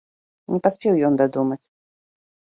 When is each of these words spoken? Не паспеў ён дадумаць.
Не 0.53 0.59
паспеў 0.67 0.97
ён 1.11 1.21
дадумаць. 1.23 1.61